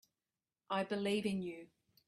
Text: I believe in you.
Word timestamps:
I 0.71 0.83
believe 0.83 1.27
in 1.27 1.43
you. 1.43 1.67